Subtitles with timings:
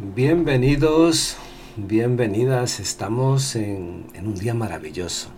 [0.00, 1.36] Bienvenidos,
[1.74, 2.78] bienvenidas.
[2.78, 5.30] Estamos en, un día maravilloso,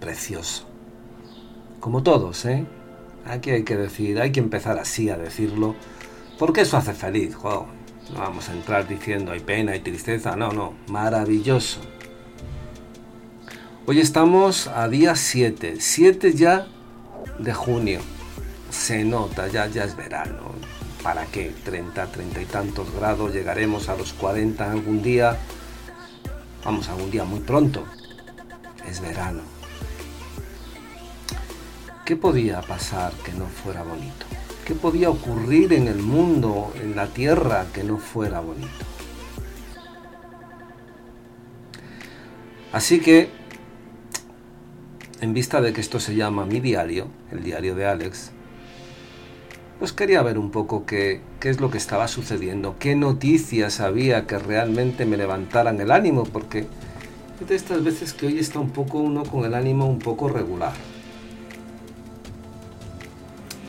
[0.00, 0.66] precioso.
[1.78, 2.66] Como todos, ¿eh?
[3.24, 5.76] Aquí hay que decir, hay que empezar así a decirlo,
[6.40, 7.36] porque eso hace feliz.
[7.40, 7.68] no
[8.16, 10.34] vamos a entrar diciendo hay pena, hay tristeza.
[10.34, 11.78] No, no, maravilloso.
[13.86, 16.66] Hoy estamos a día 7, 7 ya
[17.38, 18.00] de junio.
[18.70, 21.54] Se nota, ya, ya es verano ¿Para qué?
[21.64, 25.38] 30, 30 y tantos grados, llegaremos a los 40 algún día.
[26.64, 27.86] Vamos, algún día muy pronto.
[28.86, 29.42] Es verano.
[32.04, 34.26] ¿Qué podía pasar que no fuera bonito?
[34.64, 38.68] ¿Qué podía ocurrir en el mundo, en la tierra, que no fuera bonito?
[42.72, 43.30] Así que,
[45.20, 48.32] en vista de que esto se llama mi diario, el diario de Alex,
[49.80, 54.26] pues quería ver un poco qué, qué es lo que estaba sucediendo, qué noticias había
[54.26, 56.66] que realmente me levantaran el ánimo, porque
[57.48, 60.74] de estas veces que hoy está un poco uno con el ánimo un poco regular.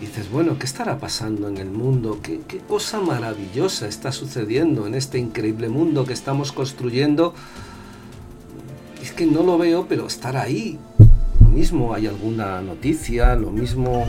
[0.02, 2.20] dices, bueno, ¿qué estará pasando en el mundo?
[2.22, 7.34] ¿Qué, ¿Qué cosa maravillosa está sucediendo en este increíble mundo que estamos construyendo?
[9.02, 10.78] Es que no lo veo, pero estar ahí.
[11.40, 14.08] Lo mismo hay alguna noticia, lo mismo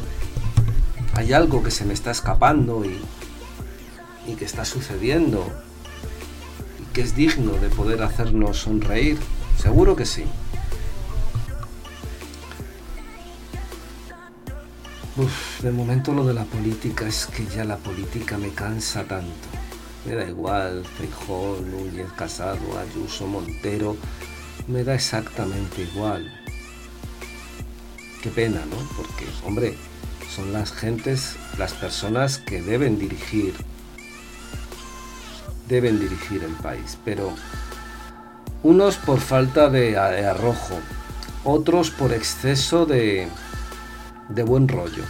[1.15, 2.99] hay algo que se me está escapando y,
[4.27, 5.47] y que está sucediendo
[6.81, 9.19] y que es digno de poder hacernos sonreír.
[9.59, 10.25] Seguro que sí.
[15.17, 19.49] Uf, de momento lo de la política es que ya la política me cansa tanto.
[20.07, 23.97] Me da igual, Feijón, Núñez, Casado, Ayuso, Montero,
[24.67, 26.33] me da exactamente igual.
[28.23, 28.77] Qué pena, ¿no?
[28.97, 29.77] Porque, hombre,
[30.35, 33.55] son las gentes, las personas que deben dirigir,
[35.69, 37.35] deben dirigir el país, pero
[38.63, 40.79] unos por falta de, arrojo,
[41.45, 43.29] otros por exceso de,
[44.31, 45.05] de buen rollo,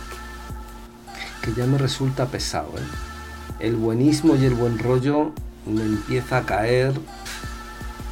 [1.42, 2.72] que ya me resulta pesado.
[2.76, 3.60] ¿eh?
[3.60, 5.32] El buenismo y el buen rollo
[5.66, 6.94] me empieza a caer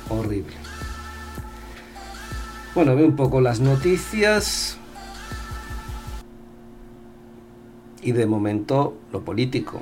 [0.09, 0.55] horrible.
[2.73, 4.80] Bueno, veo un poco las noticias.
[8.03, 9.81] Y de momento lo político.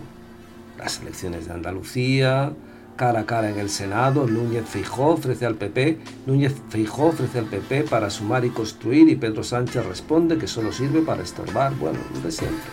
[0.79, 2.53] Las elecciones de Andalucía,
[2.97, 7.47] cara a cara en el Senado, Núñez Feijó ofrece al PP, Núñez Feijó ofrece al
[7.47, 11.99] PP para sumar y construir y Pedro Sánchez responde que solo sirve para estorbar, bueno,
[12.12, 12.71] lo de siempre.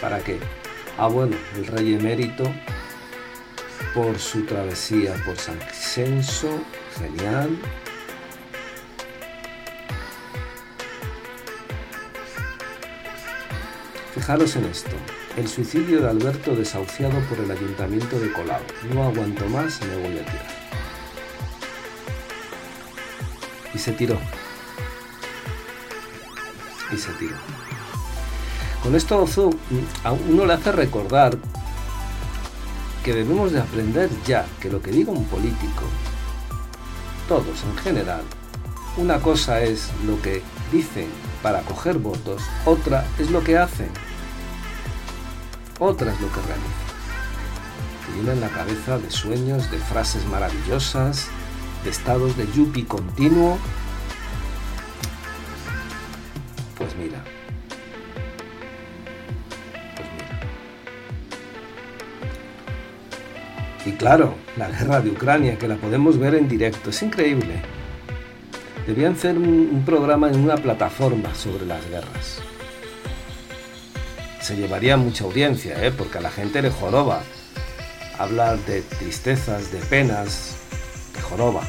[0.00, 0.38] ¿Para qué?
[0.98, 2.44] Ah, bueno, el rey emérito
[3.94, 6.48] por su travesía por San Censo,
[6.98, 7.50] genial,
[14.26, 14.90] Fijaros en esto.
[15.36, 18.60] El suicidio de Alberto desahuciado por el ayuntamiento de Colau.
[18.92, 20.46] No aguanto más, me voy a tirar.
[23.72, 24.18] Y se tiró.
[26.92, 27.36] Y se tiró.
[28.82, 29.24] Con esto
[30.02, 31.38] a uno le hace recordar
[33.04, 35.84] que debemos de aprender ya que lo que diga un político,
[37.28, 38.22] todos en general,
[38.96, 41.06] una cosa es lo que dicen
[41.44, 44.05] para coger votos, otra es lo que hacen.
[45.78, 46.86] Otra es lo que realizan.
[48.16, 51.28] Llenan la cabeza de sueños, de frases maravillosas,
[51.84, 53.58] de estados de yupi continuo.
[56.78, 57.22] Pues mira.
[59.96, 60.40] Pues mira.
[63.84, 67.60] Y claro, la guerra de Ucrania, que la podemos ver en directo, es increíble.
[68.86, 72.40] Debían hacer un, programa en una plataforma sobre las guerras.
[74.46, 75.90] Se llevaría mucha audiencia, ¿eh?
[75.90, 77.24] porque a la gente le joroba
[78.16, 80.54] hablar de tristezas, de penas,
[81.16, 81.62] de joroba.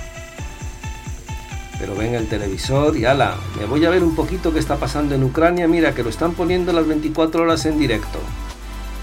[1.80, 5.16] Pero ven el televisor y ala, me voy a ver un poquito qué está pasando
[5.16, 8.20] en Ucrania, mira que lo están poniendo las 24 horas en directo.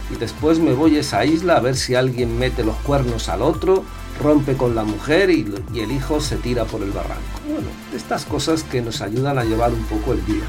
[0.09, 3.43] Y después me voy a esa isla a ver si alguien mete los cuernos al
[3.43, 3.83] otro
[4.23, 7.41] rompe con la mujer y, el hijo se tira por el barranco.
[7.45, 10.45] Bueno, estas cosas que nos ayudan a llevar un poco el día.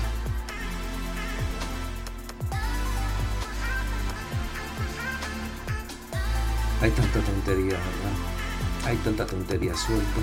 [6.86, 8.86] Hay tanta tontería, ¿verdad?
[8.86, 10.20] Hay tanta tontería suelta.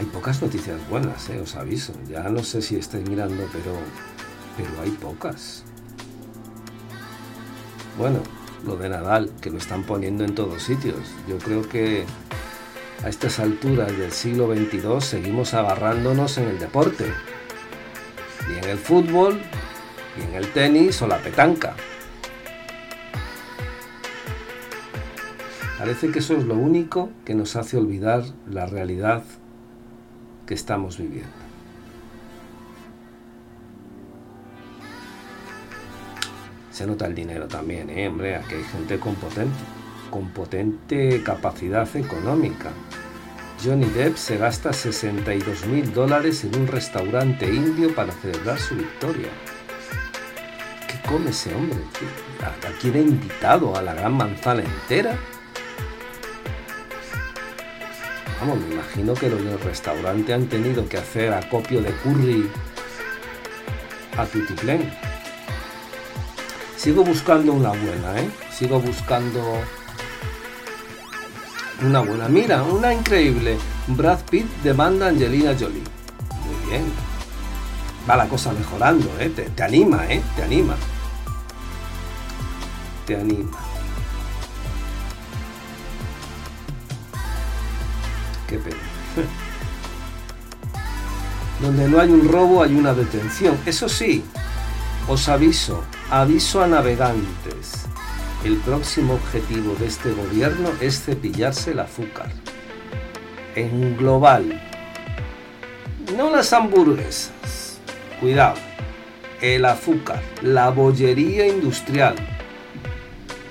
[0.00, 1.38] Hay pocas noticias buenas, ¿eh?
[1.38, 1.92] os aviso.
[2.08, 3.78] Ya no sé si estáis mirando, pero,
[4.56, 5.62] pero hay pocas.
[7.96, 8.18] Bueno,
[8.66, 10.98] lo de Nadal, que lo están poniendo en todos sitios.
[11.28, 12.04] Yo creo que
[13.04, 17.12] a estas alturas del siglo XXII seguimos agarrándonos en el deporte.
[18.52, 19.40] Y en el fútbol,
[20.18, 21.74] y en el tenis o la petanca.
[25.78, 29.22] Parece que eso es lo único que nos hace olvidar la realidad
[30.44, 31.30] que estamos viviendo.
[36.72, 38.08] Se nota el dinero también, ¿eh?
[38.08, 39.56] hombre, aquí hay gente con potente,
[40.10, 42.70] con potente capacidad económica.
[43.64, 49.28] Johnny Depp se gasta 62 mil dólares en un restaurante indio para celebrar su victoria.
[51.08, 51.78] ¿Qué come ese hombre?
[52.42, 53.74] ¿A quién ha invitado?
[53.74, 55.16] ¿A la gran manzana entera?
[58.40, 62.50] Vamos, me imagino que los del restaurante han tenido que hacer acopio de curry
[64.18, 64.92] a tutiplén.
[66.76, 68.30] Sigo buscando una buena, ¿eh?
[68.52, 69.42] Sigo buscando
[71.82, 72.28] una buena.
[72.28, 73.56] Mira, una increíble.
[73.86, 75.82] Brad Pitt demanda a Angelina Jolie.
[76.44, 76.84] Muy bien.
[78.08, 79.30] Va la cosa mejorando, ¿eh?
[79.30, 80.22] Te, te anima, ¿eh?
[80.36, 80.76] Te anima.
[83.08, 83.58] Te anima.
[88.46, 88.76] Qué pena.
[91.62, 93.56] Donde no hay un robo hay una detención.
[93.64, 94.22] Eso sí,
[95.08, 97.86] os aviso, aviso a navegantes.
[98.44, 102.28] El próximo objetivo de este gobierno es cepillarse el azúcar.
[103.54, 104.60] En global.
[106.14, 107.80] No las hamburguesas.
[108.20, 108.58] Cuidado.
[109.40, 110.20] El azúcar.
[110.42, 112.27] La bollería industrial.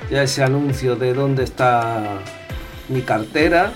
[0.10, 2.20] Ya ese anuncio de dónde está
[2.88, 3.74] mi cartera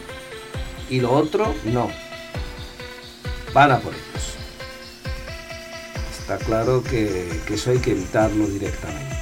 [0.90, 1.90] y lo otro no.
[3.54, 4.36] Van a por ellos.
[6.20, 9.16] Está claro que, eso hay que evitarlo directamente.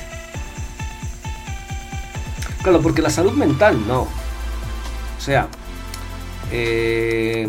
[2.62, 4.02] Claro, porque la salud mental no.
[4.02, 5.48] O sea,
[6.52, 7.48] eh,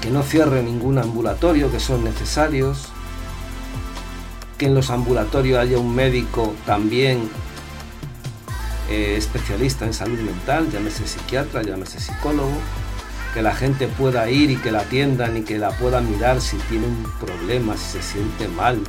[0.00, 2.92] que no cierre ningún ambulatorio, que son necesarios,
[4.58, 7.30] que en los ambulatorios haya un médico también
[8.90, 12.58] eh, especialista en salud mental, llámese psiquiatra, llámese psicólogo,
[13.32, 16.56] que la gente pueda ir y que la atiendan y que la puedan mirar si
[16.68, 18.80] tiene un problema, si se siente mal.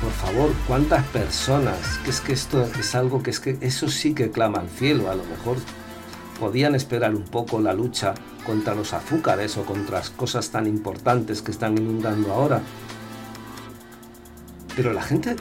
[0.00, 1.98] Por favor, ¿cuántas personas?
[2.04, 5.10] Que es que esto es algo que es que eso sí que clama al cielo.
[5.10, 5.56] A lo mejor
[6.38, 8.14] podían esperar un poco la lucha
[8.46, 12.60] contra los azúcares o contra las cosas tan importantes que están inundando ahora.
[14.76, 15.36] Pero la gente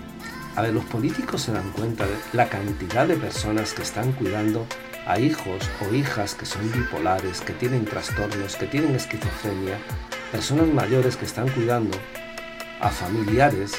[0.56, 4.68] a ver, los políticos se dan cuenta de la cantidad de personas que están cuidando
[5.08, 9.80] a hijos o hijas que son bipolares, que tienen trastornos, que tienen esquizofrenia,
[10.32, 11.98] personas mayores que están cuidando
[12.80, 13.74] a familiares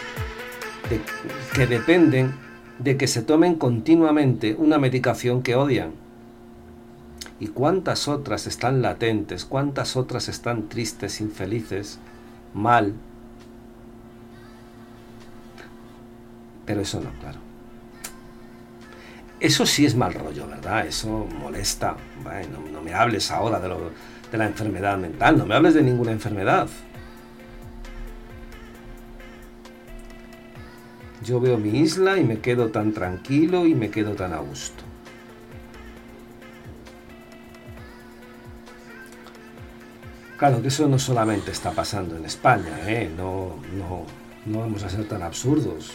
[1.54, 2.34] que dependen
[2.80, 5.92] de que se tomen continuamente una medicación que odian.
[7.38, 9.44] ¿Y cuántas otras están latentes?
[9.44, 12.00] ¿Cuántas otras están tristes, infelices,
[12.52, 12.94] mal,
[16.66, 17.38] Pero eso no, claro.
[19.40, 20.86] Eso sí es mal rollo, ¿verdad?
[20.86, 21.96] Eso molesta.
[22.22, 23.90] Bueno, no me hables ahora de, lo,
[24.30, 26.68] de la enfermedad mental, no me hables de ninguna enfermedad.
[31.22, 34.82] Yo veo mi isla y me quedo tan tranquilo y me quedo tan a gusto.
[40.36, 43.10] Claro que eso no solamente está pasando en España, ¿eh?
[43.16, 44.04] no, no,
[44.46, 45.92] no vamos a ser tan absurdos.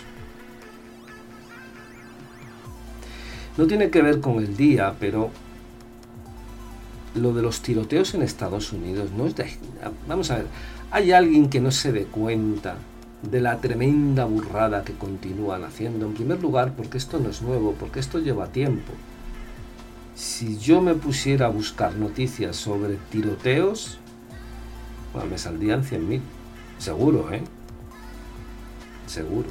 [3.59, 5.31] No tiene que ver con el día, pero
[7.13, 9.51] lo de los tiroteos en Estados Unidos no es de...
[10.07, 10.45] Vamos a ver,
[10.91, 12.77] hay alguien que no se dé cuenta
[13.21, 16.05] de la tremenda burrada que continúan haciendo.
[16.05, 18.93] En primer lugar, porque esto no es nuevo, porque esto lleva tiempo.
[20.15, 23.99] Si yo me pusiera a buscar noticias sobre tiroteos,
[25.29, 26.21] me saldrían 100.000.
[26.77, 27.41] Seguro, ¿eh?
[29.05, 29.49] Seguro.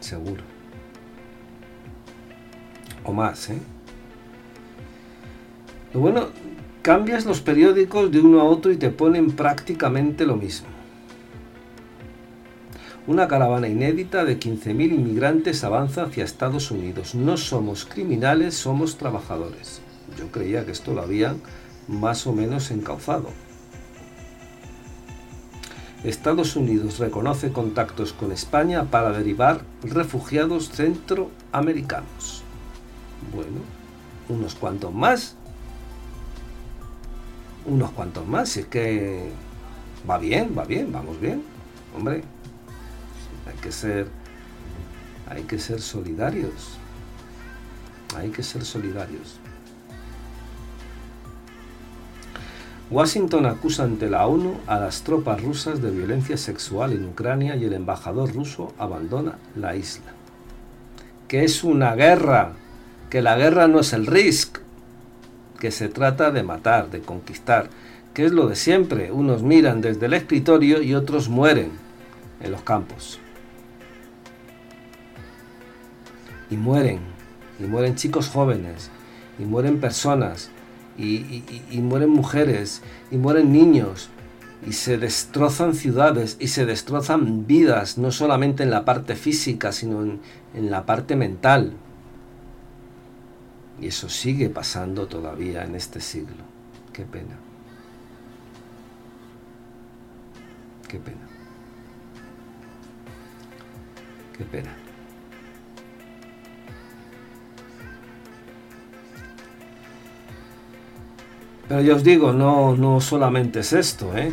[0.00, 0.53] Seguro
[3.04, 3.50] o más.
[3.50, 3.58] ¿eh?
[5.92, 6.28] Lo bueno,
[6.82, 10.68] cambias los periódicos de uno a otro y te ponen prácticamente lo mismo.
[13.06, 17.14] Una caravana inédita de 15.000 inmigrantes avanza hacia Estados Unidos.
[17.14, 19.82] No somos criminales, somos trabajadores.
[20.18, 21.40] Yo creía que esto lo habían
[21.86, 23.28] más o menos encauzado.
[26.04, 32.43] Estados Unidos reconoce contactos con España para derivar refugiados centroamericanos.
[33.32, 33.60] Bueno,
[34.28, 35.36] unos cuantos más.
[37.66, 39.30] Unos cuantos más, si es que
[40.08, 41.42] va bien, va bien, vamos bien.
[41.96, 42.22] Hombre,
[43.46, 44.08] hay que ser
[45.28, 46.76] hay que ser solidarios.
[48.16, 49.40] Hay que ser solidarios.
[52.90, 57.64] Washington acusa ante la ONU a las tropas rusas de violencia sexual en Ucrania y
[57.64, 60.12] el embajador ruso abandona la isla
[61.28, 62.52] que es una guerra,
[63.14, 64.58] que la guerra no es el risk,
[65.60, 67.70] que se trata de matar, de conquistar,
[68.12, 69.12] que es lo de siempre.
[69.12, 71.70] Unos miran desde el escritorio y otros mueren
[72.40, 73.20] en los campos.
[76.50, 76.98] Y mueren,
[77.60, 78.90] y mueren chicos jóvenes,
[79.38, 80.50] y mueren personas,
[80.98, 81.44] y,
[81.74, 84.08] mueren mujeres, y mueren niños,
[84.66, 90.02] y se destrozan ciudades, y se destrozan vidas, no solamente en la parte física, sino
[90.02, 90.20] en,
[90.52, 91.74] en la parte mental.
[93.80, 96.44] Y eso sigue pasando todavía en este siglo.
[96.92, 97.36] Qué pena.
[100.88, 101.26] Qué pena.
[104.36, 104.70] Qué pena.
[111.68, 114.32] Pero ya os digo, no, no solamente es esto, ¿eh?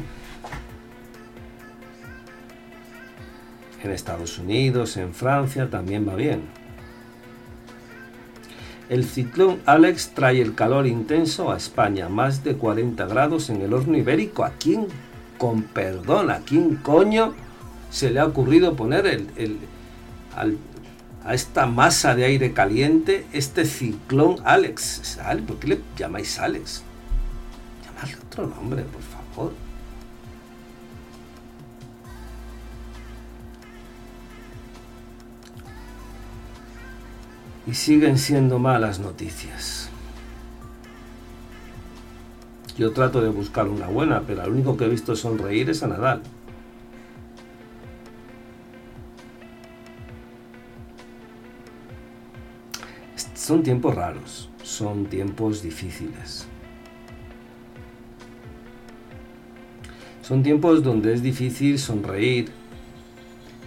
[3.83, 6.60] En Estados Unidos, en Francia, también va bien.
[8.91, 13.73] El ciclón Alex trae el calor intenso a España, más de 40 grados en el
[13.73, 14.43] horno ibérico.
[14.43, 14.87] ¿A quién
[15.37, 17.33] con perdón, ¿a quién coño
[17.89, 19.59] se le ha ocurrido poner el,
[21.23, 25.17] a esta masa de aire caliente este ciclón Alex?
[25.47, 26.83] ¿Por qué le llamáis Alex?
[27.85, 29.70] Llamadle otro nombre, por favor.
[37.67, 39.89] Y siguen siendo malas noticias.
[42.77, 45.87] Yo trato de buscar una buena, pero lo único que he visto sonreír es a
[45.87, 46.21] Nadal.
[53.35, 56.47] Son tiempos raros, son tiempos difíciles.
[60.21, 62.49] Son tiempos donde es difícil sonreír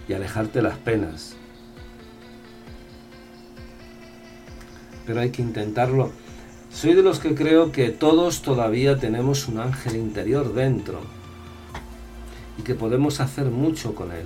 [0.07, 1.35] y alejarte las penas.
[5.05, 6.11] Pero hay que intentarlo
[6.75, 10.99] soy de los que creo que todos todavía tenemos un ángel interior dentro
[12.57, 14.25] y que podemos hacer mucho con él.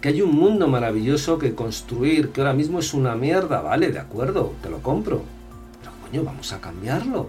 [0.00, 3.98] Que hay un mundo maravilloso que construir, que ahora mismo es una mierda, vale, de
[3.98, 5.24] acuerdo, te lo compro.
[5.80, 7.28] Pero coño, vamos a cambiarlo.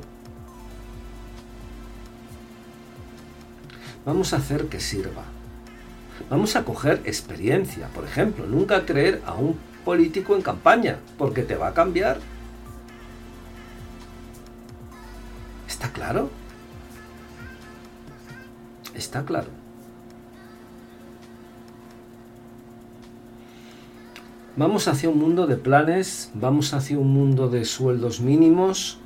[4.05, 5.25] Vamos a hacer que sirva.
[6.29, 11.57] Vamos a coger experiencia, por ejemplo, nunca creer a un político en campaña, porque te
[11.57, 12.19] va a cambiar
[16.01, 16.31] claro?
[18.95, 19.49] Está claro.
[24.55, 28.97] Vamos hacia un mundo de planes, vamos hacia un mundo de sueldos mínimos,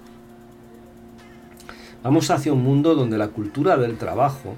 [2.01, 4.55] vamos hacia un mundo donde la cultura del trabajo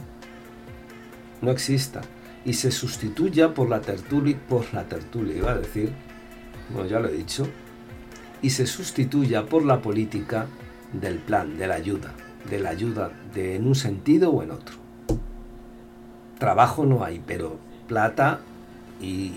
[1.41, 2.01] no exista
[2.45, 5.91] y se sustituya por la tertulia, por la tertulia, iba a decir,
[6.69, 7.47] bueno, ya lo he dicho,
[8.43, 10.45] y se sustituya por la política
[10.93, 12.13] del plan, de la ayuda,
[12.49, 14.75] de la ayuda de, en un sentido o en otro.
[16.39, 18.39] Trabajo no hay, pero plata
[19.01, 19.33] y,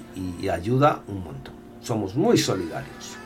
[0.49, 1.55] ayuda un montón.
[1.81, 3.17] Somos muy solidarios.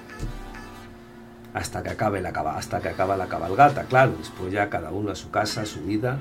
[1.53, 5.15] Hasta que acabe la hasta que acaba la cabalgata, claro, después ya cada uno a
[5.15, 6.19] su casa, a su vida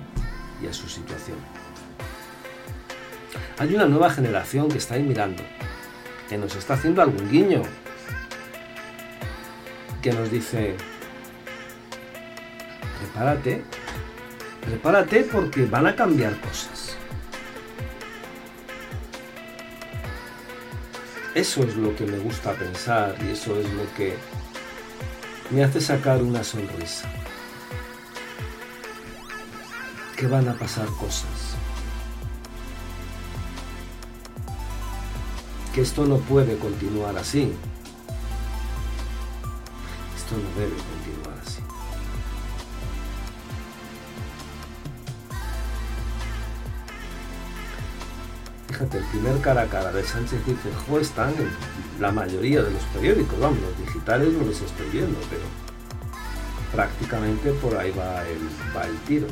[0.61, 1.37] y a su situación.
[3.57, 5.43] Hay una nueva generación que está ahí mirando,
[6.29, 7.63] que nos está haciendo algún guiño,
[10.01, 10.75] que nos dice,
[13.03, 13.63] prepárate,
[14.61, 16.95] prepárate porque van a cambiar cosas.
[21.35, 24.15] Eso es lo que me gusta pensar y eso es lo que
[25.49, 27.09] me hace sacar una sonrisa.
[30.15, 31.55] Que van a pasar cosas.
[35.73, 37.51] Que esto no puede continuar así.
[40.15, 41.63] Esto no debe continuar así.
[48.73, 51.47] Fíjate, el primer cara a cara de Sánchez y Feijóo están en
[52.01, 55.43] la mayoría de los periódicos, vamos, los digitales no los estoy viendo, pero
[56.71, 58.23] prácticamente por ahí va
[58.87, 59.27] el tiro.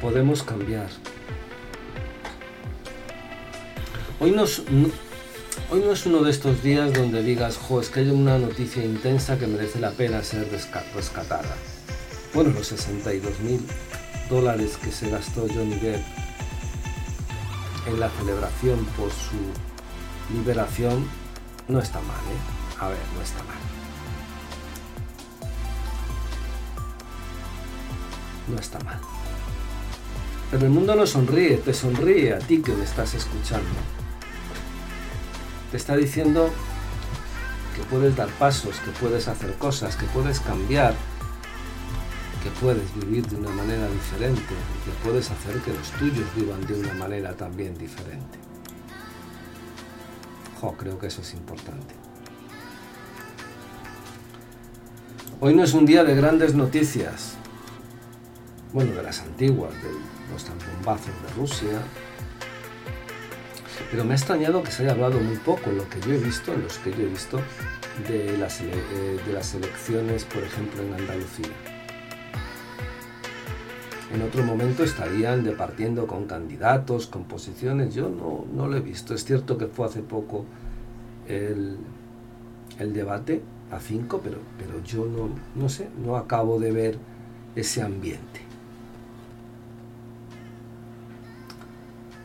[0.00, 0.88] Podemos cambiar.
[4.20, 4.62] Hoy nos,
[5.72, 8.84] Hoy no es uno de estos días donde digas, jo, es que hay una noticia
[8.84, 10.46] intensa que merece la pena ser
[10.94, 11.56] rescatada.
[12.34, 13.58] Bueno, los 62 mil
[14.28, 16.04] dólares que se gastó Johnny Depp
[17.86, 21.08] en la celebración por su liberación
[21.68, 22.78] no está mal, ¿eh?
[22.78, 23.56] A ver, no está mal.
[28.46, 29.00] no está mal.
[30.50, 34.01] Pero el mundo no sonríe, te sonríe a ti que me estás escuchando.
[35.72, 36.50] Te está diciendo
[37.74, 40.94] que puedes dar pasos, que puedes hacer cosas, que puedes cambiar,
[42.42, 46.74] que puedes vivir de una manera diferente, que puedes hacer que los tuyos vivan de
[46.74, 48.38] una manera también diferente.
[50.60, 51.94] Jo, creo que eso es importante.
[55.40, 57.32] Hoy no es un día de grandes noticias,
[58.74, 59.90] bueno, de las antiguas, de
[60.30, 61.80] los bombazos de Rusia,
[63.90, 66.18] pero me ha extrañado que se haya hablado muy poco en lo que yo he
[66.18, 67.40] visto, en los que yo he visto,
[68.08, 68.70] de las, eh,
[69.26, 71.48] de las elecciones, por ejemplo, en Andalucía.
[74.14, 77.94] En otro momento estarían departiendo con candidatos, con posiciones.
[77.94, 79.14] Yo no, no lo he visto.
[79.14, 80.44] Es cierto que fue hace poco
[81.28, 81.78] el,
[82.78, 86.98] el debate, a cinco, pero, pero yo no, no sé, no acabo de ver
[87.56, 88.51] ese ambiente.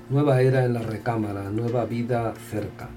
[0.09, 2.89] Nueva era en la recámara, nueva vida cerca.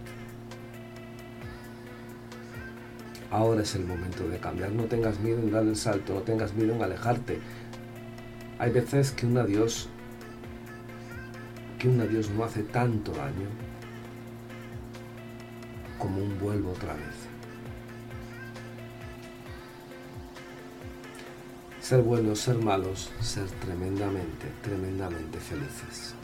[3.31, 4.71] Ahora es el momento de cambiar.
[4.73, 7.41] No tengas miedo en dar el salto, no tengas miedo en alejarte.
[8.59, 9.89] Hay veces que un adiós,
[11.79, 13.49] que un adiós no hace tanto daño
[15.99, 17.31] como un vuelvo otra vez.
[21.91, 26.15] ser buenos, ser malos, ser tremendamente, tremendamente felices.